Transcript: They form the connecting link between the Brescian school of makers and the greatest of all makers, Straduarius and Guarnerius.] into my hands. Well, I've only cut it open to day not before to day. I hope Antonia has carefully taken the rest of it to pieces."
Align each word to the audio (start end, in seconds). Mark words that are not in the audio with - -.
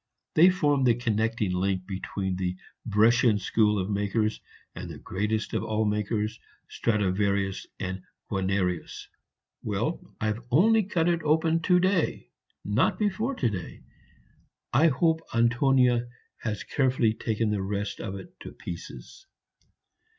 They 0.33 0.49
form 0.49 0.83
the 0.83 0.95
connecting 0.95 1.51
link 1.53 1.85
between 1.85 2.35
the 2.35 2.57
Brescian 2.87 3.37
school 3.37 3.77
of 3.77 3.91
makers 3.91 4.41
and 4.73 4.89
the 4.89 4.97
greatest 4.97 5.53
of 5.53 5.63
all 5.63 5.85
makers, 5.85 6.39
Straduarius 6.71 7.67
and 7.79 8.01
Guarnerius.] 8.27 8.39
into 8.39 8.47
my 8.57 8.71
hands. 8.79 9.07
Well, 9.61 10.15
I've 10.19 10.39
only 10.49 10.81
cut 10.85 11.07
it 11.07 11.21
open 11.21 11.59
to 11.59 11.79
day 11.79 12.31
not 12.65 12.97
before 12.97 13.35
to 13.35 13.49
day. 13.51 13.83
I 14.73 14.87
hope 14.87 15.21
Antonia 15.35 16.07
has 16.37 16.63
carefully 16.63 17.13
taken 17.13 17.51
the 17.51 17.61
rest 17.61 17.99
of 17.99 18.15
it 18.15 18.39
to 18.39 18.51
pieces." 18.53 19.27